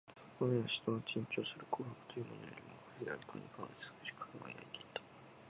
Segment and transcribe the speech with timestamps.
[0.39, 2.47] その眼は人間の珍重する琥珀というものよ
[3.03, 3.43] りも遥かに
[4.01, 5.01] 美しく輝いていた